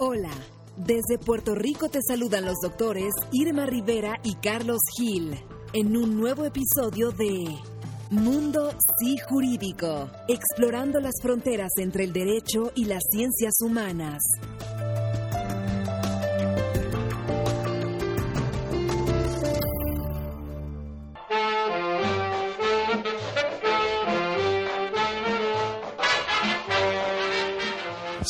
[0.00, 0.32] Hola,
[0.76, 5.38] desde Puerto Rico te saludan los doctores Irma Rivera y Carlos Gil
[5.72, 7.56] en un nuevo episodio de
[8.10, 14.20] Mundo Sí Jurídico, explorando las fronteras entre el derecho y las ciencias humanas.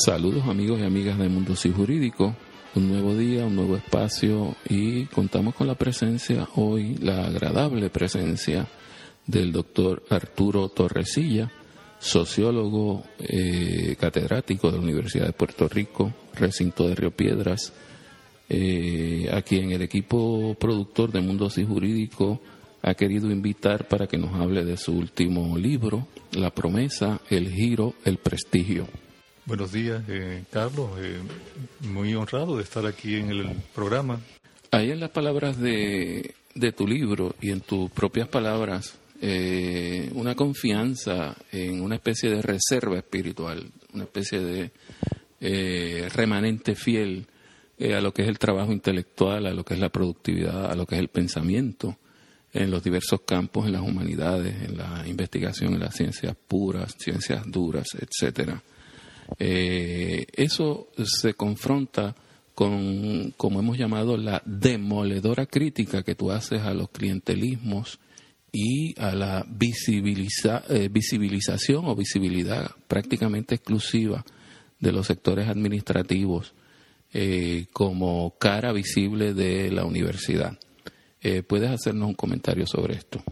[0.05, 2.37] Saludos amigos y amigas de Mundo Sí Jurídico,
[2.75, 8.67] un nuevo día, un nuevo espacio y contamos con la presencia hoy, la agradable presencia
[9.27, 11.51] del doctor Arturo Torresilla,
[11.99, 17.73] sociólogo eh, catedrático de la Universidad de Puerto Rico, recinto de Río Piedras,
[18.51, 22.43] eh, a quien el equipo productor de Mundo Sí Jurídico
[22.83, 27.95] ha querido invitar para que nos hable de su último libro, La promesa, el giro,
[28.05, 28.87] el prestigio.
[29.47, 30.93] Buenos días, eh, Carlos.
[30.99, 31.19] Eh,
[31.83, 34.19] muy honrado de estar aquí en el programa.
[34.71, 40.35] Ahí en las palabras de, de tu libro y en tus propias palabras, eh, una
[40.35, 44.71] confianza en una especie de reserva espiritual, una especie de
[46.09, 47.27] remanente fiel
[47.79, 50.87] a lo que es el trabajo intelectual, a lo que es la productividad, a lo
[50.87, 51.99] que es el pensamiento
[52.55, 57.43] en los diversos campos, en las humanidades, en la investigación, en las ciencias puras, ciencias
[57.47, 58.63] duras, etcétera.
[59.39, 62.15] Eh, eso se confronta
[62.55, 67.99] con, como hemos llamado, la demoledora crítica que tú haces a los clientelismos
[68.53, 74.25] y a la eh, visibilización o visibilidad prácticamente exclusiva
[74.79, 76.55] de los sectores administrativos
[77.13, 80.59] eh, como cara visible de la universidad.
[81.49, 83.25] ¿Puedes hacernos un comentario sobre esto?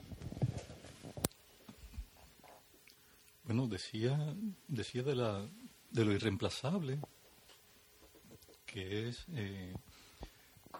[3.45, 4.35] Bueno, decía,
[4.67, 5.47] decía de la,
[5.93, 6.98] de lo irreemplazable
[8.67, 9.75] que es eh,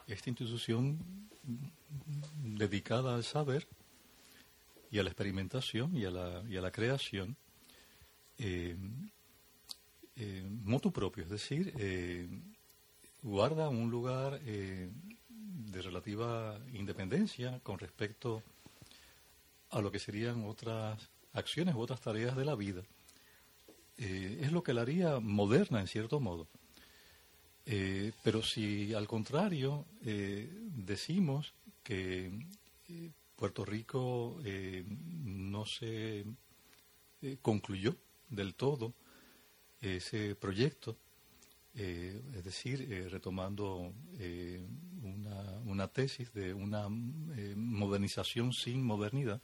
[0.07, 0.99] esta institución
[2.43, 3.67] dedicada al saber
[4.91, 7.37] y a la experimentación y a la, y a la creación
[8.39, 8.77] eh,
[10.17, 12.29] eh, motu propio, es decir, eh,
[13.23, 18.43] guarda un lugar de relativa independencia con respecto
[19.71, 22.83] a lo que serían otras acciones u otras tareas de la vida
[23.99, 26.49] eh, es lo que la haría moderna en cierto modo.
[27.65, 32.31] Eh, pero si al contrario eh, decimos que
[33.37, 34.39] Puerto Rico
[35.25, 36.25] no se
[37.41, 37.97] concluyó
[38.29, 38.95] del todo
[39.81, 40.97] ese proyecto,
[41.75, 43.93] es decir, retomando
[45.03, 49.41] una, una, tesis de una modernización sin modernidad,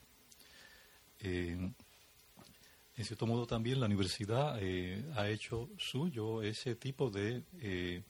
[2.98, 8.02] en cierto modo también la universidad eh, ha hecho suyo ese tipo de, eh,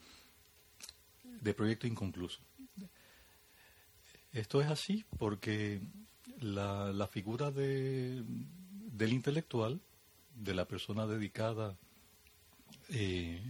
[1.22, 2.40] de proyecto inconcluso.
[4.32, 5.82] Esto es así porque
[6.40, 9.78] la, figura de, del intelectual,
[10.34, 11.76] de la persona dedicada
[12.88, 13.42] eh,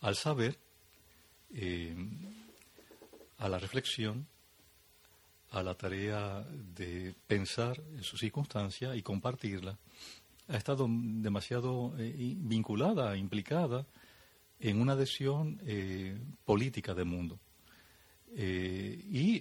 [0.00, 0.58] al saber,
[3.38, 4.26] a la reflexión,
[5.50, 6.44] a la tarea
[6.74, 9.78] de pensar en su circunstancia y compartirla,
[10.48, 13.86] ha estado demasiado eh, vinculada, implicada
[14.60, 17.38] en una adhesión eh, política del mundo.
[18.34, 19.40] Eh, y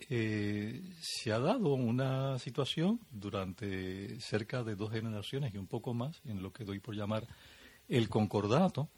[0.99, 6.41] se ha dado una situación durante cerca de dos generaciones y un poco más, en
[6.43, 7.25] lo que doy por llamar
[7.87, 8.89] el concordato,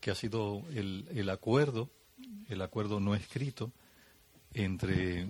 [0.00, 1.88] que ha sido el, el acuerdo,
[2.48, 3.72] el acuerdo no escrito
[4.52, 5.28] entre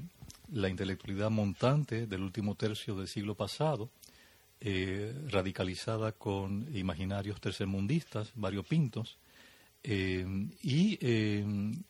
[0.50, 3.90] la intelectualidad montante del último tercio del siglo pasado,
[4.64, 9.18] eh, radicalizada con imaginarios tercermundistas, variopintos,
[9.82, 10.24] eh,
[10.62, 11.44] y eh,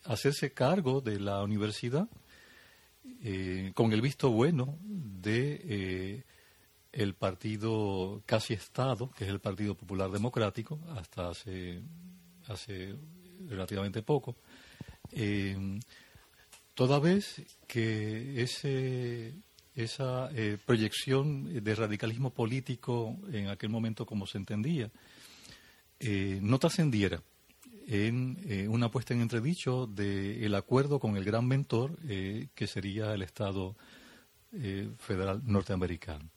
[0.05, 2.09] hacerse cargo de la universidad
[3.75, 6.25] con el visto bueno de
[6.93, 11.83] el partido casi Estado, que es el Partido Popular Democrático, hasta hace,
[12.48, 12.97] hace
[13.48, 14.36] relativamente poco,
[16.75, 19.34] toda vez que ese
[19.74, 24.91] esa eh, proyección de radicalismo político en aquel momento como se entendía,
[25.98, 27.22] eh, no trascendiera
[27.86, 33.22] en eh, una puesta en entredicho del acuerdo con el gran mentor que sería el
[33.22, 33.77] Estado
[34.98, 36.28] federal norteamericano.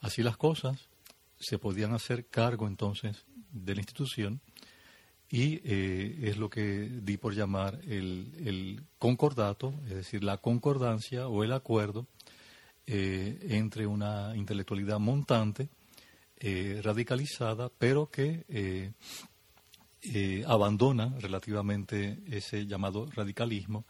[0.00, 0.90] así las cosas,
[1.38, 4.40] se podían hacer cargo entonces de la institución
[5.30, 11.44] y eh, es lo que di por llamar el, concordato, es decir, la concordancia o
[11.44, 12.06] el acuerdo
[12.86, 15.68] eh, entre una intelectualidad montante,
[16.38, 18.92] eh, radicalizada, pero que
[20.46, 23.86] abandona relativamente ese llamado radicalismo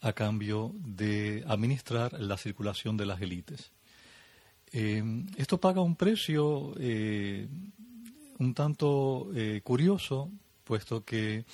[0.00, 3.70] a cambio de administrar la circulación de las élites.
[4.72, 6.74] Esto paga un precio
[8.38, 9.30] un tanto
[9.62, 10.30] curioso,
[10.66, 11.44] puesto que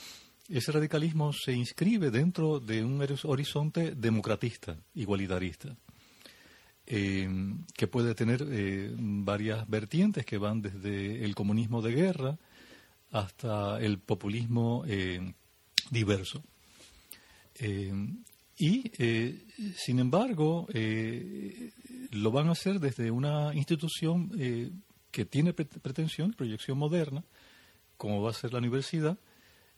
[0.49, 5.77] ese radicalismo se inscribe dentro de un horizonte democratista, igualitarista.
[6.85, 8.45] que puede tener
[8.99, 12.39] varias vertientes que van desde el comunismo de guerra,
[13.13, 15.35] hasta el populismo eh,
[15.91, 16.43] diverso.
[17.57, 17.93] Eh,
[18.59, 19.45] y, eh,
[19.77, 20.67] sin embargo,
[22.11, 24.31] lo van a hacer desde una institución
[25.11, 27.25] que tiene pretensión, proyección moderna,
[28.03, 29.17] como va a ser la universidad,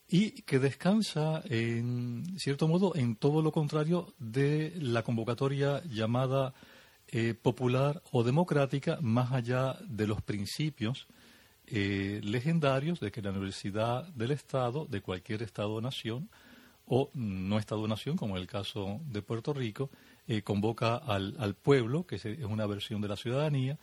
[0.09, 6.55] y que descansa, en cierto modo, en todo lo contrario de la convocatoria llamada
[7.43, 11.07] popular o democrática, más allá de los principios
[11.67, 17.89] eh, legendarios de que la Universidad del Estado, de cualquier Estado o no Estado o
[17.89, 19.91] nación, como en el caso de Puerto Rico,
[20.27, 23.79] eh, convoca al, pueblo, que es una versión de la ciudadanía,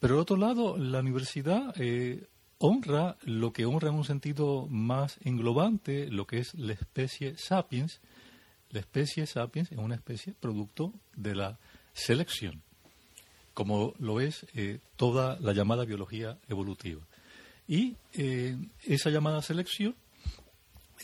[0.00, 2.26] pero por otro lado, la universidad eh,
[2.62, 8.00] honra lo que honra en un sentido más englobante, lo que es la especie sapiens.
[8.70, 11.58] La especie sapiens es una especie producto de la
[11.92, 12.62] selección,
[13.52, 14.46] como lo es
[14.96, 17.02] toda la llamada biología evolutiva.
[17.66, 19.96] Y eh, esa llamada selección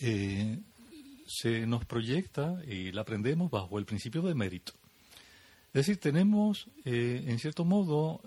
[0.00, 0.60] eh,
[1.26, 4.72] se nos proyecta y la aprendemos bajo el principio de mérito.
[5.68, 8.22] Es decir, tenemos, eh, en cierto modo,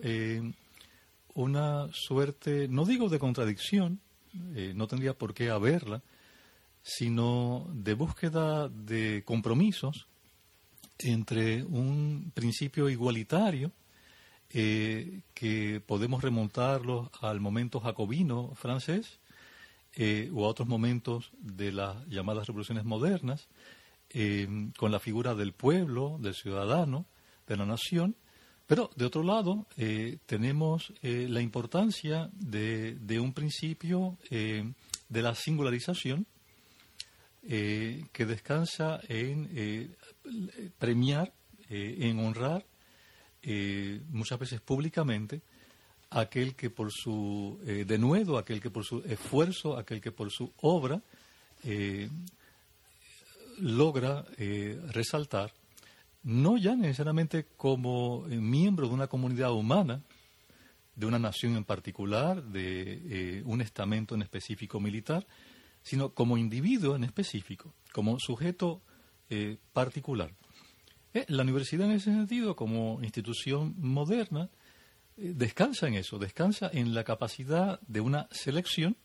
[1.34, 4.00] una suerte, no digo de contradicción,
[4.34, 6.02] no tendría por qué haberla,
[6.84, 10.08] sino de búsqueda de compromisos
[11.00, 13.72] entre un principio igualitario
[14.54, 19.20] eh, que podemos remontarlos al momento jacobino francés
[19.96, 23.48] eh, o a otros momentos de las llamadas revoluciones modernas,
[24.10, 27.06] eh, con la figura del pueblo, del ciudadano,
[27.48, 28.16] de la nación,
[28.72, 29.68] pero de otro lado
[30.26, 36.26] tenemos la importancia de, un principio de la singularización
[37.42, 39.94] que descansa en
[40.80, 41.34] premiar,
[41.70, 42.66] en honrar
[43.44, 45.42] eh, muchas veces públicamente,
[46.12, 50.52] aquel que por su eh, denuedo, aquel que por su esfuerzo, aquel que por su
[50.62, 51.02] obra
[51.64, 52.08] eh,
[53.58, 54.26] logra
[54.90, 55.52] resaltar,
[56.24, 60.02] no ya necesariamente como miembro de una comunidad humana,
[60.96, 65.26] de una nación en particular, de un estamento en específico militar,
[65.82, 68.82] sino como individuo en específico, como sujeto
[69.74, 70.32] particular.
[71.14, 74.50] Eh, la universidad en ese sentido, como institución moderna,
[75.18, 78.96] eh, descansa en eso, descansa en la capacidad de una selección.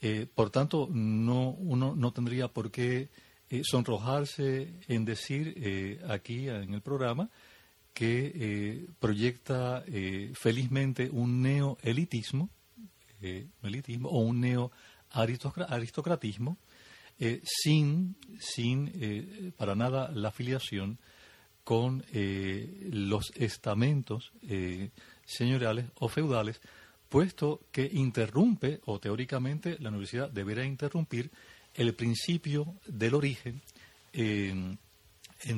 [0.00, 3.08] Eh, por tanto, no, uno no tendría por qué
[3.62, 7.30] sonrojarse en decir aquí en el programa
[7.94, 9.84] que proyecta
[10.34, 12.50] felizmente un neoelitismo,
[13.62, 16.58] elitismo, o un neo-aristocratismo,
[17.42, 21.00] sin, sin para nada la afiliación
[21.68, 24.88] con eh, los estamentos eh,
[25.26, 26.62] señoriales o feudales,
[27.10, 31.30] puesto que interrumpe, o teóricamente la universidad deberá interrumpir,
[31.78, 33.62] el principio del origen
[34.12, 34.78] en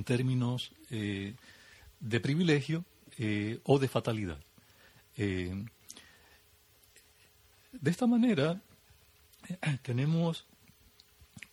[0.05, 1.35] términos eh,
[1.99, 2.85] de privilegio
[3.65, 4.39] o de fatalidad.
[5.17, 5.67] de
[7.85, 8.61] esta manera,
[9.83, 10.47] tenemos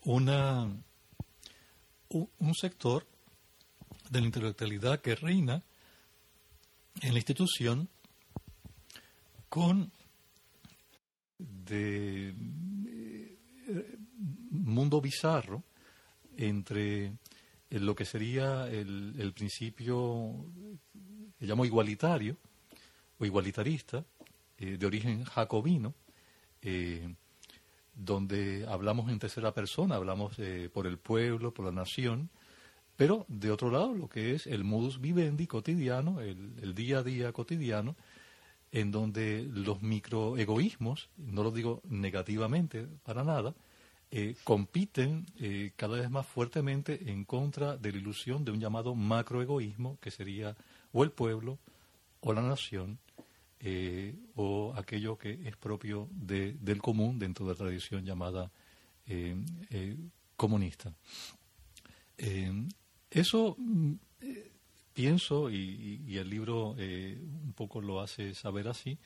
[0.04, 0.70] una,
[2.10, 3.06] un sector
[4.10, 5.64] de la intelectualidad que reina
[7.02, 7.90] en la institución
[9.50, 9.92] con
[11.38, 12.34] de eh,
[14.68, 15.64] mundo bizarro
[16.38, 17.14] entre
[17.70, 20.46] lo que sería el, principio
[21.40, 22.38] que llamo igualitario
[23.20, 24.06] o igualitarista
[24.58, 25.94] eh, de origen jacobino
[26.62, 27.14] eh,
[27.94, 30.38] donde hablamos en tercera persona, hablamos
[30.72, 32.30] por el pueblo, por la nación,
[32.98, 37.32] pero, de otro lado, lo que es el modus vivendi cotidiano, el, día a día
[37.32, 37.96] cotidiano,
[38.72, 43.54] en donde los microegoísmos, no lo digo negativamente para nada,
[44.10, 48.96] eh, compiten eh, cada vez más fuertemente en contra de la ilusión de un llamado
[48.96, 50.56] macroegoísmo, que sería
[50.94, 51.60] o el pueblo,
[52.22, 53.00] o la nación,
[53.60, 58.50] eh, o aquello que es propio del común dentro de la tradición llamada
[60.38, 60.94] comunista.
[63.10, 63.94] Eso mm,
[64.94, 68.98] pienso, y, el libro un poco lo hace saber así,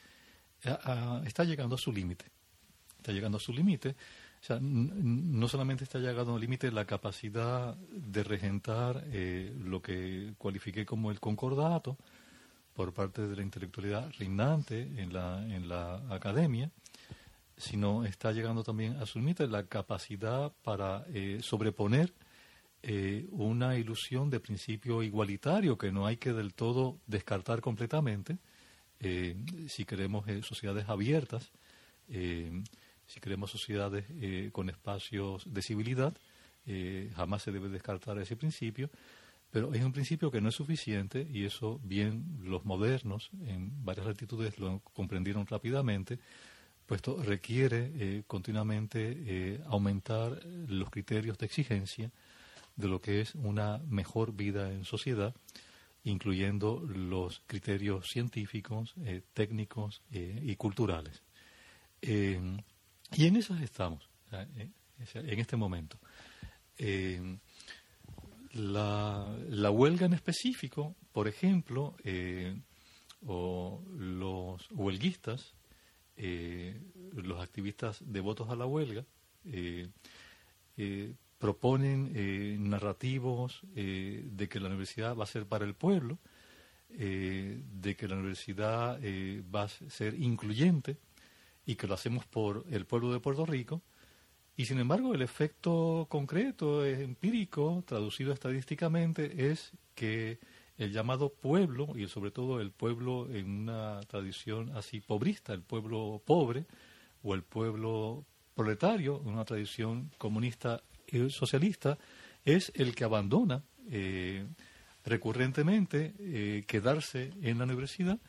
[1.26, 2.26] está llegando a su límite.
[2.98, 3.96] Está llegando a su límite
[4.42, 10.34] O sea, no solamente está llegando al límite la capacidad de regentar eh, lo que
[10.40, 11.96] cualifiqué como el concordato
[12.74, 16.72] por parte de la intelectualidad reinante en la, en la academia,
[17.56, 22.12] sino está llegando también a su límite la capacidad para eh, sobreponer
[22.82, 28.40] eh, una ilusión de principio igualitario que no hay que del todo descartar completamente.
[29.68, 31.52] Si queremos sociedades abiertas
[33.12, 36.18] si queremos sociedades eh, con espacios de civilidad,
[36.66, 38.90] eh, jamás se debe descartar ese principio,
[39.52, 44.08] pero es un principio que no es suficiente y eso bien los modernos en varias
[44.08, 46.20] latitudes lo comprendieron rápidamente,
[46.86, 52.12] puesto requiere eh, continuamente aumentar los criterios de exigencia
[52.78, 55.36] de lo que es una mejor vida en sociedad,
[56.06, 58.96] incluyendo los criterios científicos,
[59.34, 61.22] técnicos y culturales.
[63.14, 65.98] Y en esas estamos, en este momento.
[66.78, 67.38] Eh,
[68.54, 72.60] la, huelga en específico, por ejemplo, eh,
[73.26, 75.54] o los huelguistas,
[76.16, 76.80] eh,
[77.14, 79.06] los activistas devotos a la huelga,
[81.38, 86.18] proponen narrativos de que la universidad va a ser para el pueblo,
[86.90, 89.00] de que la universidad
[89.54, 90.98] va a ser incluyente,
[91.66, 93.82] y que lo hacemos por el pueblo de Puerto Rico.
[94.58, 100.40] Y sin embargo, el efecto concreto, empírico, traducido estadísticamente, es que
[100.78, 106.22] el llamado pueblo, y sobre todo el pueblo en una tradición así pobrista, el pueblo
[106.26, 106.66] pobre,
[107.24, 108.26] o el pueblo
[108.56, 111.98] proletario, en una tradición comunista y socialista,
[112.44, 114.46] es el que abandona eh,
[115.06, 118.20] recurrentemente eh, quedarse en la universidad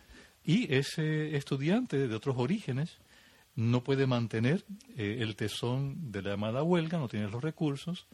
[0.44, 2.98] y ese estudiante de otros orígenes
[3.54, 4.64] no puede mantener
[4.96, 8.06] eh, el tesón de la llamada huelga, no tiene los recursos,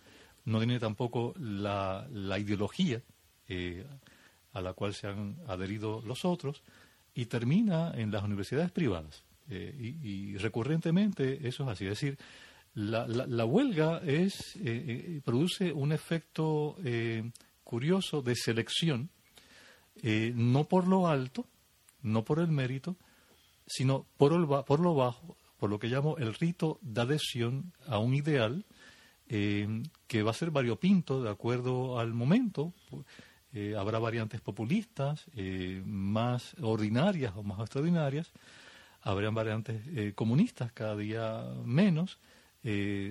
[0.44, 2.06] no tiene tampoco la,
[2.38, 3.02] ideología
[3.48, 3.84] eh,
[4.52, 6.62] a la cual se han adherido los otros
[7.14, 9.24] y termina en las universidades privadas.
[9.50, 11.84] Eh, y, recurrentemente eso es así.
[11.84, 12.18] Es decir,
[12.74, 14.58] la, la, huelga es,
[15.24, 16.76] produce un efecto
[17.64, 19.10] curioso de selección,
[20.34, 21.44] no por lo alto,
[22.02, 22.96] no por el mérito,
[23.68, 28.14] sino por, por lo bajo, por lo que llamo el rito de adhesión a un
[28.14, 28.64] ideal
[29.28, 32.72] eh, que va a ser variopinto de acuerdo al momento.
[33.52, 38.32] Eh, habrá variantes populistas, eh, más ordinarias o más extraordinarias.
[39.02, 42.18] Habrán variantes comunistas cada día menos,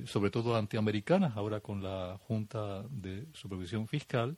[0.05, 4.37] sobre todo antiamericanas, ahora con la Junta de Supervisión Fiscal.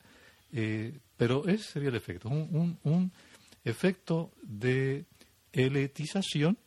[1.18, 3.12] pero ese sería el efecto, un, un
[3.66, 5.06] efecto de
[5.54, 6.58] elitización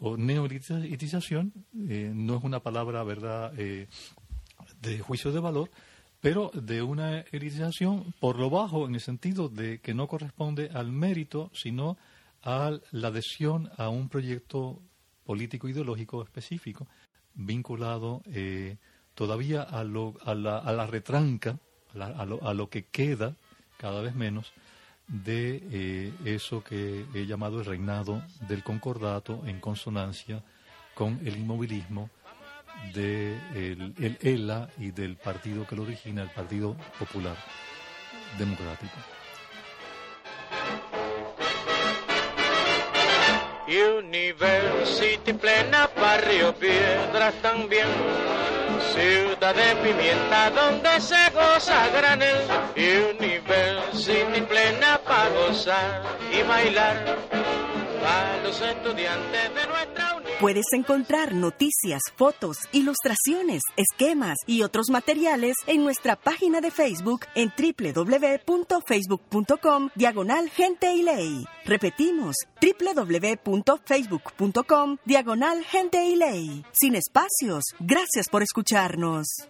[0.00, 1.52] o neoelitización,
[1.88, 3.88] eh, no es una palabra, ¿verdad?, eh,
[4.80, 5.70] de juicio de valor,
[6.20, 10.90] pero de una elitización por lo bajo, en el sentido de que no corresponde al
[10.90, 11.96] mérito, sino
[12.42, 14.80] a la adhesión a un proyecto
[15.24, 16.86] político ideológico específico,
[17.34, 18.76] vinculado eh,
[19.14, 21.58] todavía a, lo, a, la, a la retranca,
[21.98, 23.36] a, lo, a lo que queda
[23.76, 24.52] cada vez menos
[25.08, 30.42] de eh, eso que he llamado el reinado del concordato en consonancia
[30.94, 32.10] con el inmovilismo
[32.92, 37.36] de el, ELA y del partido que lo origina, el Partido Popular
[38.38, 38.94] Democrático.
[48.94, 52.36] Ciudad de pimienta donde se goza granel,
[52.76, 57.16] University plena para gozar y bailar
[58.00, 60.03] para los estudiantes de nuestra
[60.44, 67.50] Puedes encontrar noticias, fotos, ilustraciones, esquemas y otros materiales en nuestra página de Facebook en
[67.56, 71.46] www.facebook.com diagonal gente y ley.
[71.64, 76.62] Repetimos, www.facebook.com diagonal gente y ley.
[76.78, 77.64] Sin espacios.
[77.80, 79.48] Gracias por escucharnos.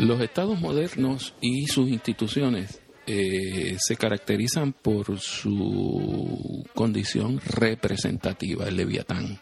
[0.00, 9.38] Los estados modernos y sus instituciones eh, se caracterizan por su condición representativa, el leviatán.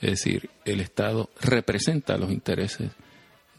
[0.00, 2.92] Es decir, el Estado representa los intereses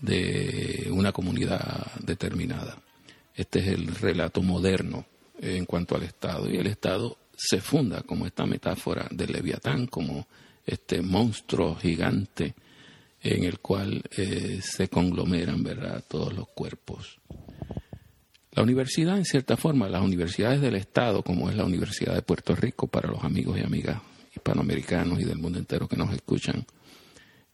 [0.02, 2.82] de una comunidad determinada.
[3.36, 5.06] Este es el relato moderno
[5.40, 6.50] en cuanto al Estado.
[6.50, 10.26] Y el Estado se funda como esta metáfora del leviatán, como
[10.66, 12.56] este monstruo gigante
[13.26, 16.04] en el cual eh, se conglomeran ¿verdad?
[16.08, 17.20] todos los cuerpos.
[18.52, 22.56] La universidad, en cierta forma, las universidades del Estado, como es la Universidad de Puerto
[22.56, 24.00] Rico, para los amigos y amigas
[24.34, 26.66] hispanoamericanos y del mundo entero que nos escuchan,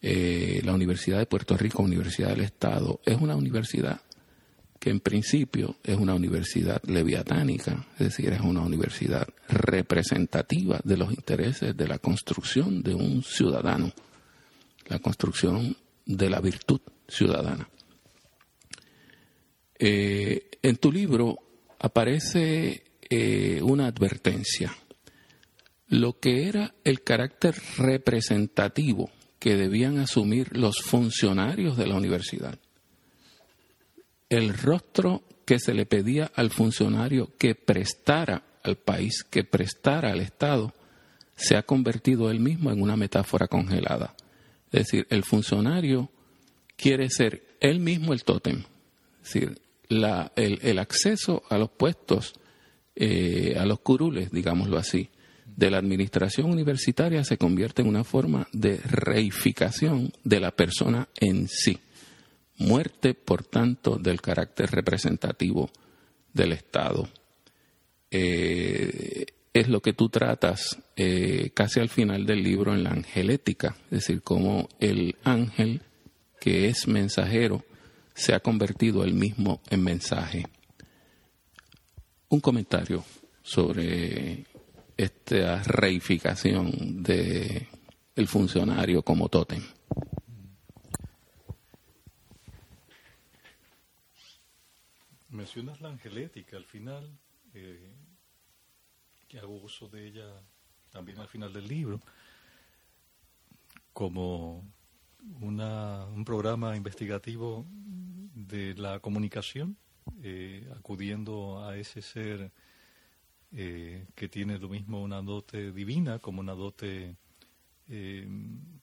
[0.01, 4.01] eh, la Universidad de Puerto Rico, Universidad del Estado, es una universidad
[4.77, 11.11] que en principio es una universidad leviatánica, es decir, es una universidad representativa de los
[11.11, 13.93] intereses de la construcción de un ciudadano,
[14.91, 17.67] la construcción de la virtud ciudadana.
[19.79, 21.37] Eh, en tu libro
[21.79, 24.75] aparece eh, una advertencia.
[25.87, 32.59] Lo que era el carácter representativo que debían asumir los funcionarios de la universidad
[34.31, 40.21] el rostro que se le pedía al funcionario que prestara al país, que prestara al
[40.21, 40.73] Estado,
[41.35, 44.15] se ha convertido él mismo en una metáfora congelada.
[44.71, 46.09] Es decir, el funcionario
[46.75, 48.63] quiere ser él mismo el tótem.
[49.23, 52.33] Es decir, el, acceso a los puestos,
[52.95, 55.09] eh, a los curules, digámoslo así,
[55.45, 61.47] de la administración universitaria se convierte en una forma de reificación de la persona en
[61.49, 61.77] sí
[62.61, 65.69] muerte, por tanto, del carácter representativo
[66.33, 67.09] del Estado.
[68.09, 73.75] Eh, es lo que tú tratas eh, casi al final del libro en la angelética,
[73.85, 75.81] es decir, cómo el ángel
[76.39, 77.63] que es mensajero
[78.13, 80.45] se ha convertido él mismo en mensaje.
[82.29, 83.03] Un comentario
[83.43, 84.45] sobre
[84.95, 87.67] esta reificación de
[88.27, 89.63] funcionario como tótem.
[95.29, 97.17] Mencionas la angelética al final,
[97.53, 97.89] eh,
[99.31, 100.27] que hago uso de ella
[100.91, 102.01] también al final del libro,
[103.93, 104.61] como
[105.39, 109.77] una, un programa investigativo de la comunicación,
[110.21, 112.51] eh, acudiendo a ese ser
[113.53, 117.15] eh, que tiene lo mismo una dote divina como una dote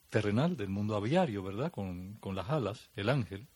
[0.09, 1.71] terrenal del mundo aviario, ¿verdad?
[1.71, 3.47] Con, con las alas, el ángel.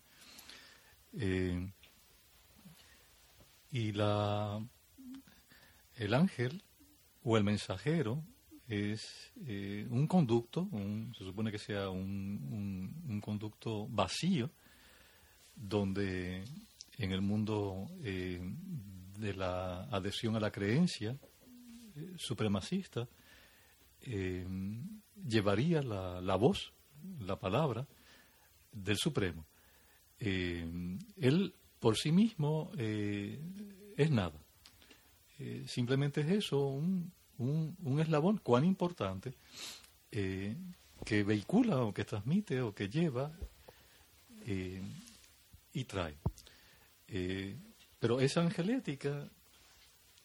[3.70, 4.64] Y la,
[5.96, 6.62] el ángel
[7.24, 8.22] o el mensajero
[8.68, 10.68] es eh, un conducto,
[11.16, 14.50] se supone que sea un, un, conducto vacío,
[15.54, 16.44] donde
[16.96, 18.40] en el mundo eh,
[19.18, 21.16] de la adhesión a la creencia
[21.94, 23.08] eh, supremacista
[25.24, 26.72] llevaría la, voz,
[27.20, 27.86] la palabra
[28.72, 29.46] del Supremo.
[30.18, 34.42] él por sí mismo es nada.
[35.44, 39.34] Eh, simplemente es eso, un, un, eslabón cuán importante
[40.12, 40.54] eh,
[41.04, 43.32] que vehicula o que transmite o que lleva
[45.72, 46.16] y trae.
[47.98, 49.28] pero esa angelética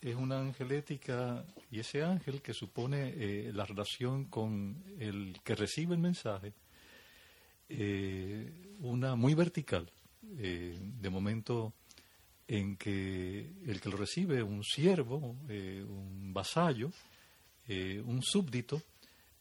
[0.01, 6.01] es una angelética y ese ángel que supone la relación con el que recibe el
[6.01, 6.53] mensaje,
[8.79, 9.91] una muy vertical
[10.39, 11.73] eh, de momento
[12.47, 16.91] en que el que lo recibe, un siervo, eh, un vasallo,
[17.67, 18.81] eh, un súbdito,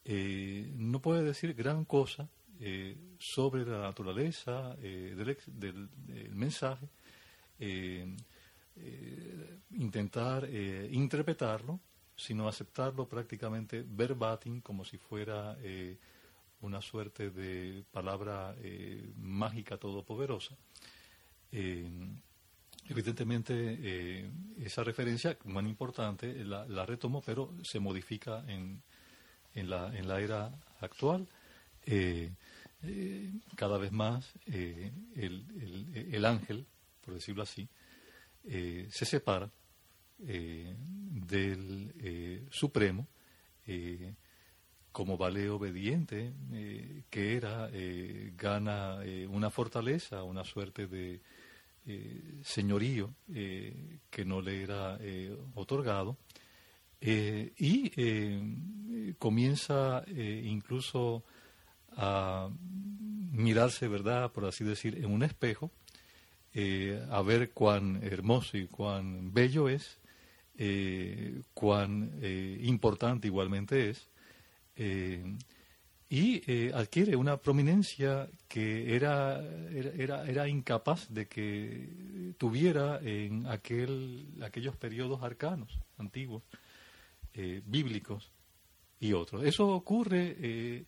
[0.09, 2.29] no puede decir gran cosa
[3.19, 5.89] sobre la naturaleza del,
[6.31, 6.87] mensaje,
[9.73, 11.81] intentar interpretarlo,
[12.17, 15.57] sino aceptarlo prácticamente verbatim, como si fuera
[16.61, 20.57] una suerte de palabra eh, mágica todopoderosa.
[21.53, 21.89] Eh,
[22.89, 28.83] evidentemente, eh, esa referencia, muy importante, la, la, retomo, pero se modifica en,
[29.55, 31.29] en, la, en la era actual.
[33.57, 36.67] cada vez más el, el, el, ángel,
[37.05, 37.69] por decirlo así,
[38.45, 39.51] se separa
[40.19, 43.07] del Supremo
[44.97, 51.21] como vale obediente eh, que era, eh, gana eh, una fortaleza, una suerte de
[52.43, 54.99] señorío que no le era
[55.55, 56.17] otorgado,
[57.01, 57.91] y
[59.19, 61.25] comienza incluso
[61.97, 62.49] a
[63.33, 65.71] mirarse, ¿verdad?, por así decir, en un espejo,
[67.11, 69.99] a ver cuán hermoso y cuán bello es,
[71.55, 72.19] cuán
[72.63, 74.09] importante igualmente es,
[74.77, 75.37] eh,
[76.09, 79.43] y eh, adquiere una prominencia que era,
[79.73, 86.43] era, era, incapaz de que tuviera en aquel, aquellos periodos arcanos antiguos.
[87.65, 88.33] bíblicos
[88.99, 89.45] y otros.
[89.45, 90.87] Eso ocurre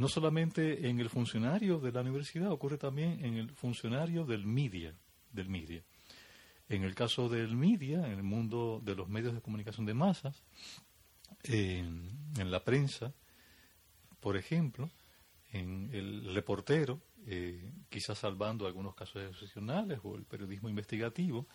[0.00, 4.94] no solamente en el funcionario de la universidad, ocurre también en el funcionario del media,
[5.30, 5.82] del media.
[6.70, 10.42] En el caso del media, en el mundo de los medios de comunicación de masas,
[11.42, 13.12] en, la prensa,
[14.20, 14.90] por ejemplo,
[15.52, 21.46] en el reportero, eh, quizás salvando algunos casos excepcionales o el periodismo investigativo,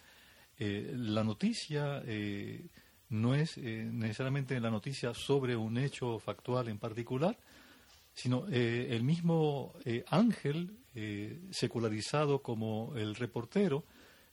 [0.58, 2.68] eh, la noticia eh,
[3.10, 7.38] no es necesariamente la noticia sobre un hecho factual en particular,
[8.14, 9.74] sino el mismo
[10.08, 10.80] ángel
[11.52, 13.84] secularizado como el reportero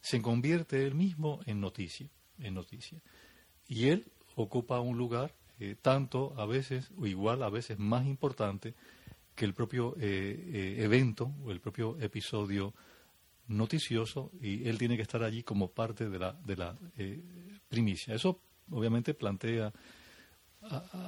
[0.01, 3.03] se convierte él mismo en noticia, en noticia.
[3.67, 8.75] Y él ocupa un lugar eh, tanto a veces, o igual a veces más importante
[9.37, 12.75] que el propio eh, eh, evento o el propio episodio
[13.47, 16.77] noticioso y él tiene que estar allí como parte de la, de la
[17.69, 18.13] primicia.
[18.13, 18.41] Eso
[18.73, 19.73] obviamente plantea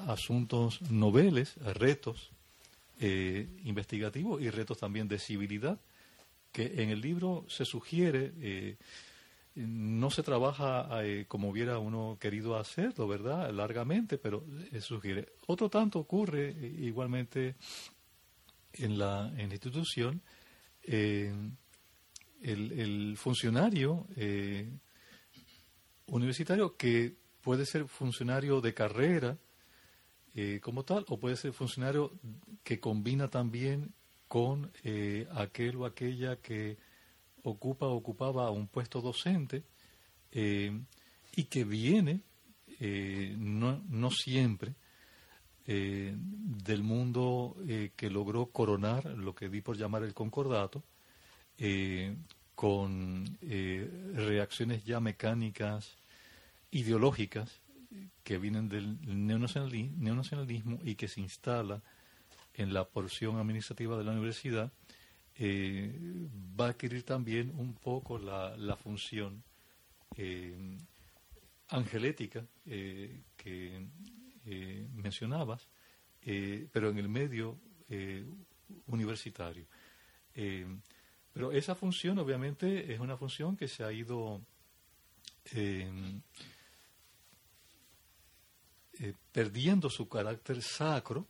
[0.07, 2.31] asuntos noveles, retos
[3.65, 5.81] investigativos y retos también de civilidad
[6.53, 8.77] que en el libro se sugiere
[9.57, 13.51] no se trabaja eh, como hubiera uno querido hacerlo, ¿verdad?
[13.53, 14.45] Largamente, pero
[14.81, 15.35] sugiere.
[15.47, 17.55] Otro tanto ocurre eh, igualmente
[18.73, 20.23] en la, en institución.
[20.83, 21.53] el,
[22.43, 24.69] el, funcionario eh,
[26.07, 29.39] universitario que puede ser funcionario de carrera
[30.63, 32.11] como tal, o puede ser funcionario
[32.65, 33.95] que combina también
[34.27, 34.73] con
[35.37, 36.77] aquel o aquella que
[37.45, 39.63] ocupa ocupaba un puesto docente
[40.33, 40.73] eh,
[41.37, 42.21] y que viene,
[42.81, 44.75] eh, no, no, siempre,
[45.67, 47.57] eh, del mundo
[47.97, 50.83] que logró coronar lo que di por llamar el concordato,
[52.55, 55.97] con reacciones ya mecánicas,
[56.71, 57.61] ideológicas,
[58.25, 61.81] que vienen del neonacionalismo y que se instala
[62.55, 64.73] en la porción administrativa de la universidad
[65.37, 69.43] eh, va a adquirir también un poco la, función
[70.17, 70.79] eh,
[71.69, 73.85] angelética eh, que
[74.95, 75.69] mencionabas,
[76.73, 77.59] pero en el medio
[78.87, 79.67] universitario.
[81.33, 84.43] pero esa función obviamente es una función que se ha ido
[89.33, 91.27] perdiendo su carácter sacro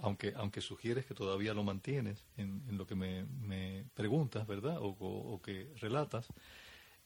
[0.00, 4.78] aunque, aunque sugieres que todavía lo mantienes en, lo que me, preguntas, ¿verdad?
[4.80, 6.26] O, que relatas,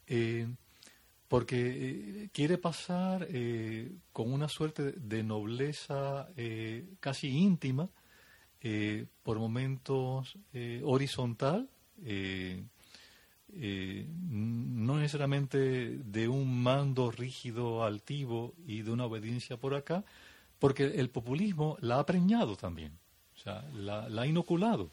[0.07, 0.49] eh,
[1.29, 6.29] porque eh, quiere pasar eh, con una suerte de nobleza
[7.01, 7.89] casi íntima,
[9.25, 10.37] por momentos
[10.85, 11.69] horizontal,
[13.53, 15.59] no necesariamente
[15.99, 20.05] de un mando rígido, altivo y de una obediencia por acá,
[20.63, 22.97] porque el populismo la ha preñado también,
[23.35, 24.93] o sea, la, ha inoculado.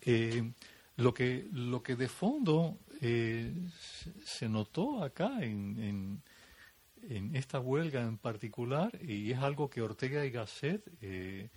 [0.00, 0.50] Eh,
[0.96, 3.54] lo, que, lo que de fondo eh,
[4.24, 6.20] se notó acá en,
[7.08, 11.48] en, esta huelga en particular, y es algo que Ortega y Gasset eh,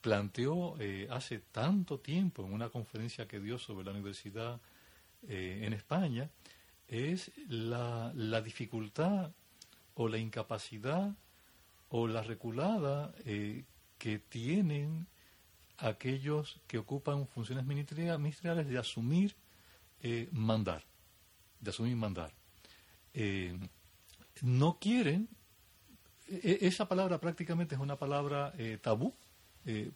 [0.00, 0.76] planteó
[1.10, 4.60] hace tanto tiempo en una conferencia que dio sobre la universidad
[5.26, 6.30] en España,
[6.86, 9.32] es la, la dificultad
[9.94, 11.16] o la incapacidad
[11.88, 13.64] o la reculada eh,
[13.98, 15.06] que tienen
[15.78, 19.34] aquellos que ocupan funciones ministeriales de asumir
[20.02, 20.84] eh, mandar,
[21.60, 22.32] de asumir mandar.
[23.14, 23.58] Eh,
[24.42, 25.28] no quieren,
[26.28, 29.14] e, e, esa palabra prácticamente es una palabra tabú,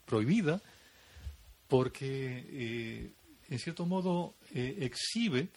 [0.05, 0.61] prohibida,
[1.68, 3.14] porque
[3.48, 5.48] en cierto modo exhibe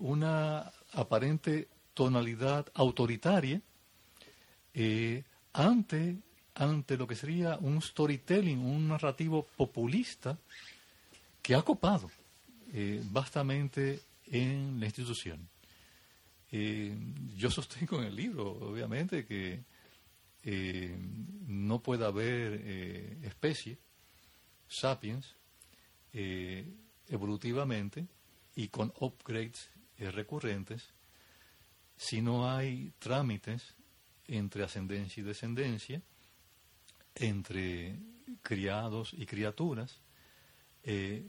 [0.00, 3.62] una aparente tonalidad autoritaria
[4.78, 6.18] eh, ante,
[6.54, 10.38] ante lo que sería un storytelling, un narrativo populista
[11.40, 12.10] que ha copado
[12.74, 15.48] eh, vastamente en la institución.
[16.52, 16.94] Eh,
[17.38, 19.64] yo sostengo en el libro, obviamente, que
[21.48, 22.52] no puede haber
[23.24, 23.78] especie,
[24.68, 25.34] sapiens,
[27.08, 28.06] evolutivamente
[28.54, 30.84] y con upgrades recurrentes
[31.96, 33.74] si no hay trámites
[34.28, 36.02] entre ascendencia y descendencia,
[37.14, 37.98] entre
[38.42, 40.00] criados y criaturas,
[40.82, 41.26] eh,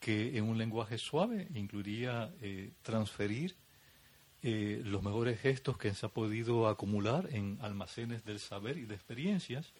[0.00, 3.56] que en un lenguaje suave incluiría eh, transferir
[4.42, 8.94] eh, los mejores gestos que se ha podido acumular en almacenes del saber y de
[8.94, 9.72] experiencias,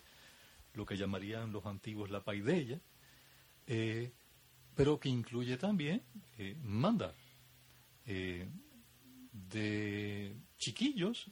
[0.73, 2.81] lo que llamarían los antiguos la paideia,
[4.75, 6.03] pero que incluye también
[6.63, 7.15] mandar.
[8.05, 11.31] de chiquillos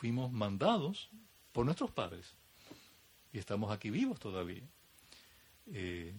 [0.00, 1.10] fuimos mandados
[1.52, 2.34] por nuestros padres
[3.34, 4.66] y estamos aquí vivos todavía.
[5.66, 6.14] Eh,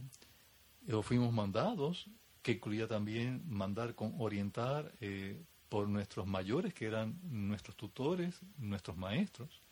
[1.02, 2.06] fuimos mandados,
[2.44, 8.98] que incluía también mandar con orientar eh, por nuestros mayores, que eran nuestros tutores, nuestros
[8.98, 9.64] maestros,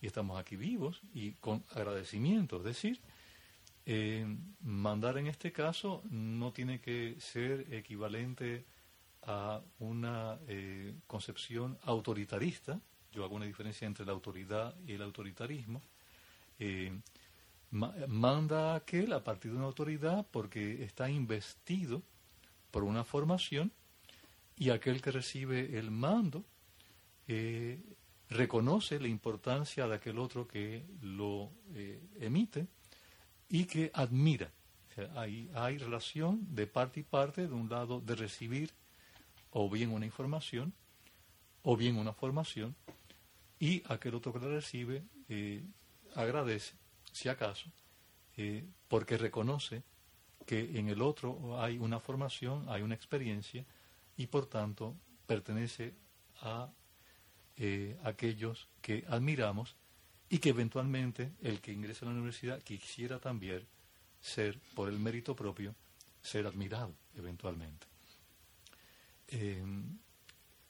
[0.00, 2.56] y estamos aquí vivos y con agradecimiento.
[2.56, 2.98] Es decir,
[3.84, 4.24] eh,
[4.62, 8.64] mandar en este caso no tiene que ser equivalente
[9.22, 12.80] a una eh, concepción autoritarista.
[13.12, 15.82] Yo hago una diferencia entre la autoridad y el autoritarismo.
[16.58, 16.92] Eh,
[17.70, 22.02] manda a aquel a partir de una autoridad porque está investido
[22.70, 23.72] por una formación
[24.56, 26.44] y aquel que recibe el mando
[28.30, 31.50] reconoce la importancia de aquel otro que lo
[32.18, 32.66] emite
[33.50, 34.50] y que admira.
[35.14, 38.72] hay relación de parte y parte, de un lado de recibir
[39.50, 40.72] o bien una información
[41.62, 42.74] o bien una formación
[43.60, 45.62] y aquel otro que la recibe eh,
[46.14, 46.74] agradece,
[47.12, 47.70] si acaso,
[48.36, 49.82] eh, porque reconoce
[50.46, 53.64] que en el otro hay una formación, hay una experiencia
[54.16, 55.94] y por tanto pertenece
[56.40, 56.70] a
[57.56, 59.76] eh, aquellos que admiramos
[60.30, 63.66] y que eventualmente el que ingresa a la universidad quisiera también
[64.20, 65.74] ser, por el mérito propio,
[66.22, 67.86] ser admirado eventualmente.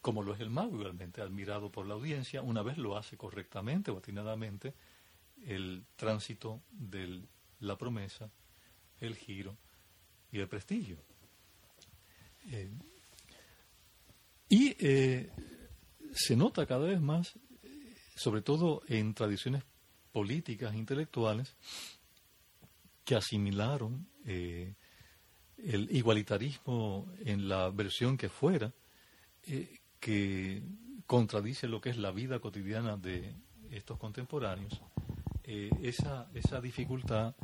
[0.01, 3.91] Como lo es el mago, igualmente admirado por la audiencia, una vez lo hace correctamente
[3.91, 4.75] o atinadamente,
[5.47, 7.23] el tránsito de
[7.61, 8.31] la promesa,
[9.01, 9.57] el giro
[10.33, 10.99] y el prestigio.
[12.51, 12.71] Eh,
[14.49, 15.31] y eh,
[16.13, 17.39] se nota cada vez más
[18.19, 19.63] sobre todo en tradiciones
[20.11, 21.55] políticas intelectuales
[23.05, 24.75] que asimilaron eh,
[25.57, 28.73] el igualitarismo en la versión que fuera,
[30.01, 30.63] que
[31.07, 33.35] contradice lo que es la vida cotidiana de
[33.71, 34.81] estos contemporáneos,
[35.45, 37.35] eh, esa, esa dificultad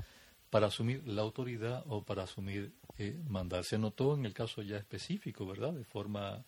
[0.51, 2.73] para asumir la autoridad o para asumir
[3.29, 3.65] mandar.
[3.65, 5.73] Se notó en el caso ya específico, ¿verdad?
[5.73, 6.45] De forma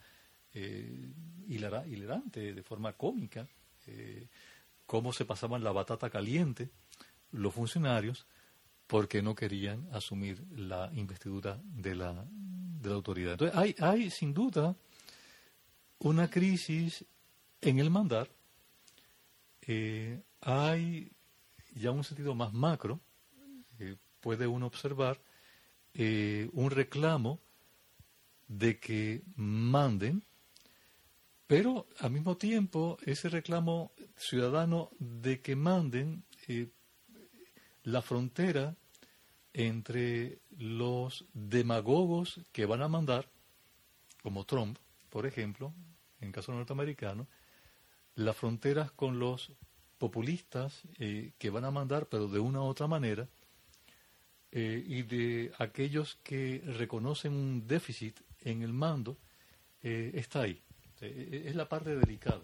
[1.48, 3.46] hilarante, de forma cómica,
[3.86, 4.28] eh,
[4.86, 6.70] cómo se pasaban la batata caliente
[7.32, 8.26] los funcionarios
[8.86, 13.32] porque no querían asumir la investidura de la, de la autoridad.
[13.32, 14.76] Entonces, hay, hay sin duda
[15.98, 17.04] una crisis
[17.60, 18.28] en el mandar,
[19.62, 21.10] eh, hay
[21.74, 23.00] ya un sentido más macro,
[23.78, 25.20] eh, puede uno observar
[25.98, 27.40] un reclamo
[28.48, 30.22] de que manden
[31.46, 36.68] pero al mismo tiempo, ese reclamo ciudadano de que manden eh,
[37.84, 38.74] la frontera
[39.52, 43.28] entre los demagogos que van a mandar,
[44.22, 44.76] como Trump,
[45.16, 45.72] por ejemplo,
[46.20, 47.26] en caso norteamericano,
[48.16, 49.50] las fronteras con los
[49.96, 53.26] populistas eh, que van a mandar, pero de una u otra manera,
[54.52, 59.16] eh, y de aquellos que reconocen un déficit en el mando,
[59.80, 60.60] está ahí.
[61.00, 62.42] Eh, es la parte delicada,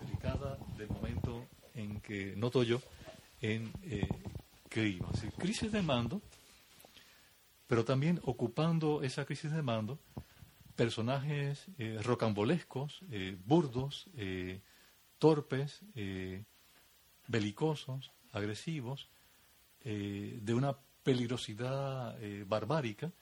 [0.00, 2.80] delicada del momento en que noto yo
[3.40, 4.08] en eh,
[5.38, 6.22] crisis de mando,
[7.66, 9.98] pero también ocupando esa crisis de mando
[10.76, 14.08] personajes eh, rocambolescos, eh, burdos,
[15.18, 15.80] torpes,
[17.28, 19.08] belicosos, agresivos,
[19.84, 23.12] de una peligrosidad barbárica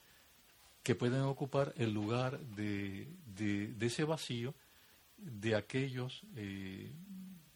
[0.83, 4.53] que pueden ocupar el lugar de, de, ese vacío
[5.17, 6.91] de aquellos eh,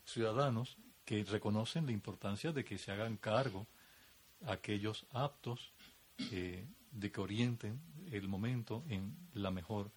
[0.06, 3.66] ciudadanos que reconocen la importancia de que se hagan cargo
[4.46, 5.72] aquellos aptos
[6.32, 7.80] eh, de que orienten
[8.12, 9.92] el momento en la mejor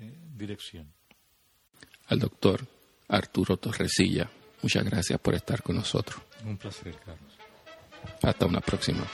[0.00, 0.92] eh, dirección.
[2.08, 2.66] Al doctor
[3.08, 4.28] Arturo Torresilla,
[4.62, 6.20] muchas gracias por estar con nosotros.
[6.44, 7.32] Un placer, Carlos.
[8.22, 9.06] Hasta una próxima.